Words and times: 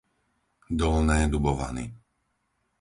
Dolné 0.79 1.19
Dubovany 1.31 1.85